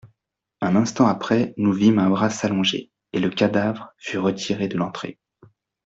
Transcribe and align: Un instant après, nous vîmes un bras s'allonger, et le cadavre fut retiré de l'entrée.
Un 0.61 0.75
instant 0.75 1.05
après, 1.05 1.53
nous 1.57 1.73
vîmes 1.73 1.99
un 1.99 2.09
bras 2.09 2.31
s'allonger, 2.31 2.89
et 3.13 3.19
le 3.19 3.29
cadavre 3.29 3.93
fut 3.99 4.17
retiré 4.17 4.67
de 4.67 4.75
l'entrée. 4.75 5.19